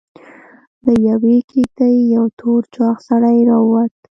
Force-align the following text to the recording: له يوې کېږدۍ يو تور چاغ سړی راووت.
له 0.85 0.93
يوې 1.09 1.37
کېږدۍ 1.49 1.95
يو 2.15 2.25
تور 2.39 2.61
چاغ 2.75 2.95
سړی 3.07 3.37
راووت. 3.49 3.93